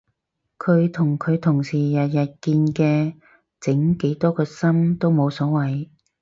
[0.57, 3.13] 佢同佢同事日日見嘅
[3.59, 5.89] 整幾多個心都冇所謂